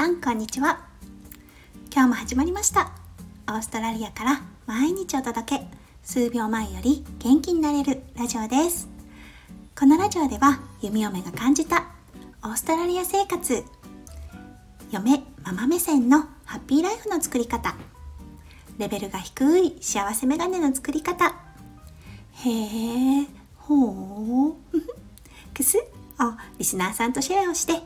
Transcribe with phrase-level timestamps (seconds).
[0.00, 0.80] さんこんにちは。
[1.92, 2.90] 今日も始まりました。
[3.46, 5.66] オーストラリアから毎日お届け。
[6.02, 8.88] 数秒前より元気になれるラジオです。
[9.78, 11.84] このラジオでは弓嫁が感じた
[12.42, 13.62] オーストラリア生活。
[14.90, 17.76] 嫁ママ目線のハッピーライフの作り方。
[18.78, 21.26] レベルが低い幸せメガネの作り方。
[21.26, 22.50] へ
[23.20, 23.26] え
[23.58, 24.54] ほう
[25.52, 25.76] くす。
[25.76, 25.82] を
[26.58, 27.82] リスナーさんとシェアをして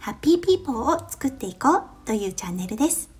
[0.00, 3.10] ハッピーピーポーを作っていこうというチャンネルです。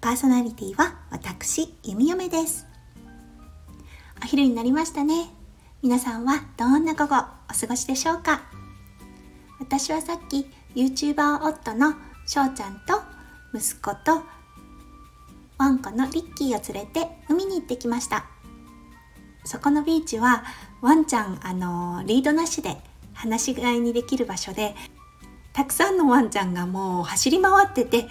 [0.00, 2.66] パーソナリティは私弓嫁です。
[4.20, 5.30] お昼になりましたね。
[5.80, 7.14] 皆さんはどんな午後
[7.48, 8.42] お過ごしでしょうか？
[9.60, 11.94] 私はさっき YouTuber 夫の
[12.26, 13.00] 翔ちゃんと
[13.54, 14.24] 息子と
[15.56, 18.26] ワンコのリッキーを連れて海に行ってきました。
[19.44, 20.42] そこのビーチは
[20.82, 22.76] ワンちゃんあのリードなしで
[23.14, 24.74] 放し飼いにできる場所で
[25.60, 28.08] たくさんのワンちゃんがもう走り回ってて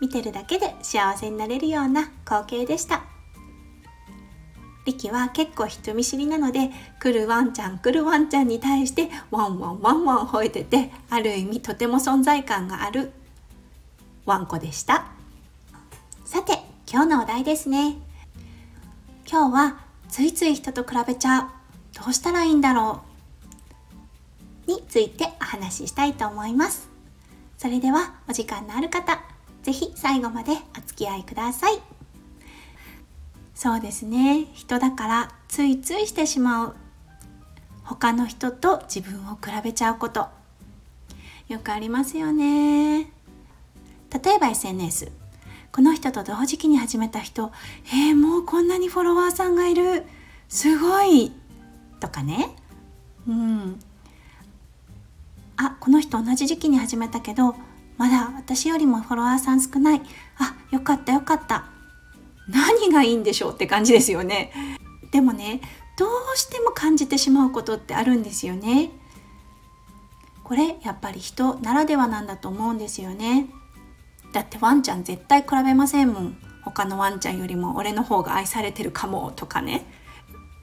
[0.00, 3.02] 見てるだけで幸せになれるような光景でした。
[4.86, 13.12] リキは結構人見知りなので来るワンちゃん来るワンちゃんに対してワンワンワンワン吠えててある意味とても存在感がある
[14.24, 15.08] ワンコでした。
[16.24, 16.54] さて
[16.90, 17.98] 今日のお題ですね。
[19.30, 21.48] 今日はついつい人と比べちゃう。
[22.02, 23.11] どうしたらいいんだろう。
[24.72, 26.88] についてお話ししたいと思います。
[27.58, 29.20] それではお時間のある方
[29.62, 31.80] 是非最後までお付き合いください。
[33.54, 34.46] そうですね。
[34.54, 36.74] 人だからついついしてしまう。
[37.84, 40.28] 他の人と自分を比べちゃうこと。
[41.48, 43.02] よくありますよね。
[43.04, 45.12] 例えば SNS
[45.70, 47.50] この人と同時期に始めた人
[47.86, 50.04] えー、もうこんなにフォロワーさんがいる。
[50.48, 51.32] すごい。
[52.00, 52.56] とかね。
[53.28, 53.80] うん。
[55.82, 57.56] この人同じ時期に始めたけど
[57.98, 60.02] まだ私よりもフォロワーさん少ない。
[60.38, 61.64] あよかったよかった。
[62.48, 64.52] 何がいいんでしょうって感じですよね。
[65.10, 65.60] でもね
[65.98, 68.92] どうしても感じてしまうことってあるんですよね。
[70.44, 73.48] これやっぱり人ならではなんだと思うんですよね。
[74.32, 76.36] だってワンちゃん絶対比べませんもん。
[76.62, 79.84] 他のワンちゃんよりも俺の方が愛されてるかもとかね。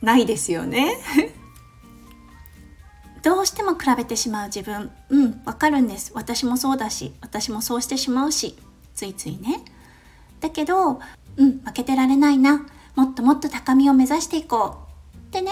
[0.01, 0.97] ないですよね。
[3.29, 4.89] どうしても比べてしまう自分。
[5.09, 6.11] うんわかるんです。
[6.15, 8.57] 私もそうだし私もそうしてしまうし。
[8.95, 9.63] ついついね。
[10.39, 10.99] だけど
[11.37, 12.65] うん負けてられないな。
[12.95, 14.77] もっともっと高みを目指していこ
[15.13, 15.15] う。
[15.15, 15.51] ってね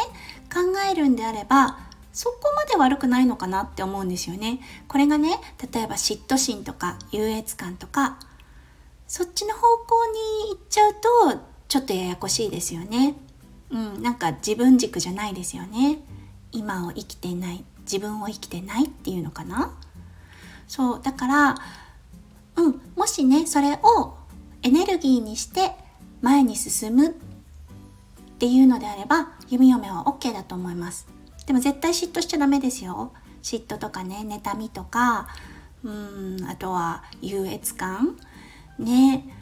[0.52, 0.62] 考
[0.92, 1.78] えるんであれば
[2.14, 4.60] そこまで悪くないのかなって思うんですよね。
[4.88, 5.40] これがね
[5.72, 8.18] 例えば嫉妬心とか優越感とか
[9.08, 10.06] そっちの方向
[10.48, 10.94] に行っちゃう
[11.36, 13.14] とちょっとややこしいですよね。
[13.70, 16.00] うんなんか自分軸じゃないですよね。
[16.52, 19.74] 今を生きてない自分を生きてないっていうのかな？
[20.68, 21.56] そうだから
[22.56, 24.16] うんもしねそれを
[24.64, 25.72] エネルギーにして
[26.22, 27.14] 前に進むっ
[28.40, 31.08] ていうのであれば弓嫁は OK だと思います。
[31.46, 33.14] でも絶対嫉妬しちゃダメですよ。
[33.42, 35.28] 嫉妬とかね妬みとか
[35.84, 38.18] うんあとは優越感。
[38.80, 39.34] ね。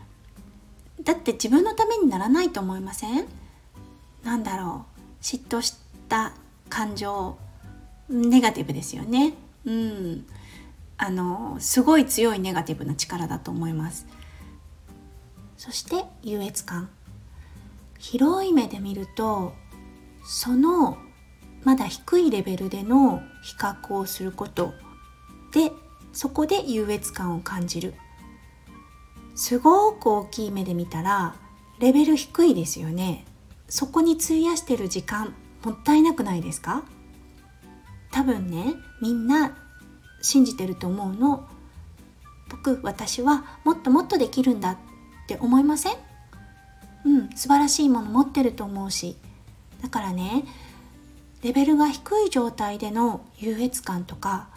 [1.03, 3.25] だって自分のためにならないと思いません？
[4.23, 5.23] なんだろう。
[5.23, 5.75] 嫉妬し
[6.07, 6.33] た
[6.75, 7.37] 感情
[8.09, 9.33] ネガティブですよね。
[9.63, 10.25] うん。
[10.97, 14.05] あのすごい強いネガティブな力だと思います。
[15.55, 16.89] そして優越感。
[17.97, 19.53] 広い目で見ると
[20.25, 20.97] その
[21.63, 24.73] まだ低いレベルでの比較をすること。
[25.53, 25.71] で
[26.11, 27.93] そこで優越感を感じる。
[29.33, 31.35] すごく大きい目で見たら
[31.79, 33.23] レベル低いですよね。
[33.69, 35.33] そこに費やしてる時間。
[35.65, 36.83] もったいなくないですか？
[38.11, 39.57] 多分ねみんな
[40.21, 41.47] 信じてると思うの。
[42.49, 44.77] 僕私はもっともっとできるんだっ
[45.27, 45.95] て思いません？
[47.05, 49.17] うん素晴らしいもの持ってると思うし。
[49.81, 50.45] だからね
[51.43, 54.47] レベルが低い状態での優越感とか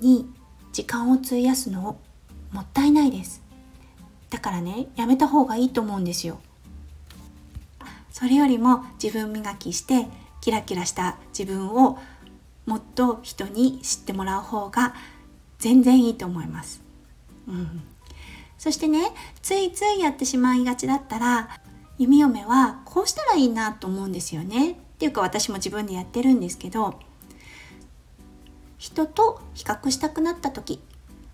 [0.00, 0.28] に
[0.72, 1.98] 時間を費やすの
[2.52, 3.42] もったいないです。
[4.30, 6.40] だからねやめた方がいいと思うんですよ。
[8.10, 10.06] それよりも自分磨きして
[10.48, 11.98] キラキラした自分を
[12.64, 14.94] もっと人に知ってもらう方が
[15.58, 16.80] 全然いいと思います、
[17.46, 17.82] うん、
[18.56, 19.12] そしてね
[19.42, 21.50] ついついやってしまいがちだったら
[21.98, 24.70] 弓嫁はこうしたらいいなと思うんですよね。
[24.70, 26.98] っていうか私も自分でやってるんですけど
[28.78, 30.80] 人と比較したくなった時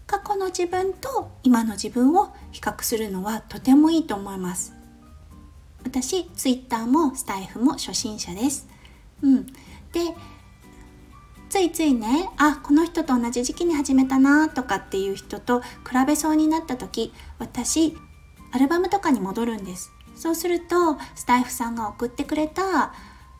[0.09, 4.75] 過去の自分と今の自分を比較するのはとてもいいと思います。
[5.85, 8.74] 私 Twitter もスタイフも初心者です。
[9.23, 9.47] うん。
[9.47, 9.53] で
[11.49, 15.69] ついついねあこの人と同じ時期に始めたなとかっていう人と比
[16.05, 17.97] べそうになった時私
[18.51, 19.93] アルバムとかに戻るんです。
[20.17, 22.93] そうするとスタイフさんが送ってくれた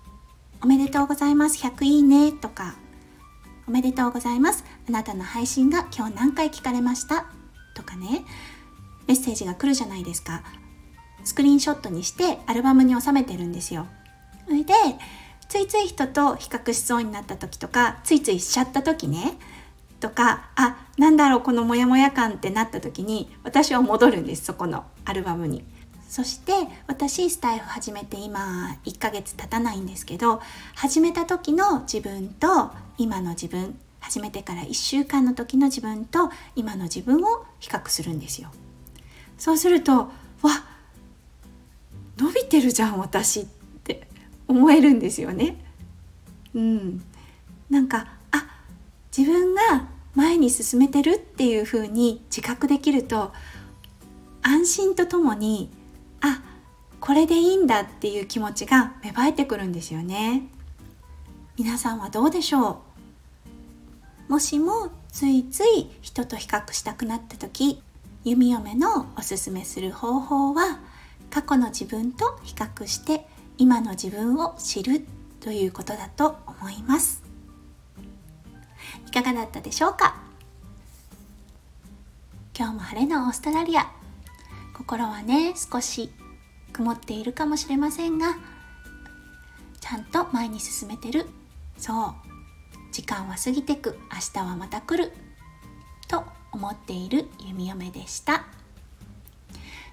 [0.63, 2.75] 「おめでとうございます100いいね」とか
[3.67, 7.27] 「おめでとうございますあなたの配信が今日何回聞かれました」
[7.75, 8.25] とかね
[9.07, 10.43] メッセージが来るじゃないですか。
[11.25, 13.87] スクリーンショットにしてアルバムに収めてるんですよ。
[14.45, 14.75] それで
[15.65, 19.39] いつい人と比較しそうになった時とかついついしちゃった時ね
[19.99, 25.65] とかあなんだろうこのモヤモヤ感ってなった時に私は戻るんですそこのアルバムに。
[26.07, 26.53] そして
[26.87, 30.41] 私スタイフ始めて今1ヶ月経たないんですけど
[30.77, 38.51] 始めた時の自分と今の自分始めてから1週間の時の自分と今の自分を比較するんですよ。
[39.39, 40.11] そうするとわ
[42.17, 43.64] 伸びてるじゃん私って
[44.55, 45.61] 思えるんですよね。
[46.55, 47.03] うん、
[47.69, 48.47] なんかあ
[49.17, 53.33] 自分が前に進めてるっていう風に自覚できると
[54.43, 55.71] 安心とともに
[56.21, 56.41] あ
[57.01, 60.47] これでいいんだっていう気持ちが芽生えてくるんですよね。
[61.57, 62.83] 皆さんはどうでしょ
[64.29, 64.33] う？
[64.33, 67.83] もしもついつい人と比較したくなった時
[68.25, 70.79] 弓嫁のおすすめする方法は
[71.31, 75.07] 過去の自分と比較して今の自分を知る
[75.41, 77.23] ということだと思います。
[79.07, 80.17] いかがだったでしょうか？
[82.57, 83.91] 今日も晴れのオーストラリア。
[84.77, 86.11] 心はね少し
[86.73, 88.37] 曇っているかもしれませんが
[89.81, 91.27] ちゃんと前に進めてる。
[91.77, 92.15] そう。
[92.91, 93.99] 時間は過ぎてく。
[94.13, 95.13] 明日はまた来る。
[96.09, 98.45] と思っている弓嫁でした。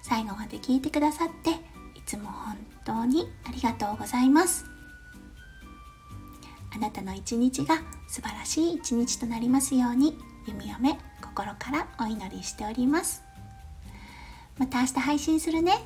[0.01, 4.65] 最後まで聞いてくださっていつも本当にありがとうございます。
[6.73, 10.17] あなたの一日が素晴らしい一日となりますように
[10.47, 13.23] 弓嫁心からお祈りしております。
[14.57, 15.83] また明日配信するね。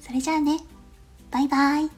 [0.00, 0.58] それじゃあね。
[1.30, 1.97] バイバイ。